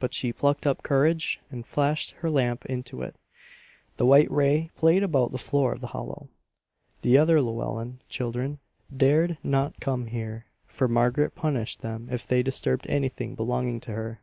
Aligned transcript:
But 0.00 0.14
she 0.14 0.32
plucked 0.32 0.66
up 0.66 0.82
courage 0.82 1.38
and 1.50 1.66
flashed 1.66 2.12
her 2.22 2.30
lamp 2.30 2.64
into 2.64 3.02
it. 3.02 3.16
The 3.98 4.06
white 4.06 4.30
ray 4.30 4.70
played 4.76 5.02
about 5.02 5.30
the 5.30 5.36
floor 5.36 5.74
of 5.74 5.82
the 5.82 5.88
hollow. 5.88 6.30
The 7.02 7.18
other 7.18 7.38
Llewellen 7.42 8.00
children 8.08 8.60
dared 8.96 9.36
not 9.42 9.78
come 9.78 10.06
here, 10.06 10.46
for 10.66 10.88
Margaret 10.88 11.34
punished 11.34 11.82
them 11.82 12.08
if 12.10 12.26
they 12.26 12.42
disturbed 12.42 12.86
anything 12.86 13.34
belonging 13.34 13.78
to 13.80 13.92
her. 13.92 14.22